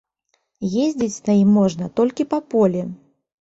Ездзіць 0.85 1.23
на 1.27 1.35
ім 1.41 1.49
можна 1.59 1.91
толькі 2.01 2.29
па 2.33 2.41
полі. 2.55 2.81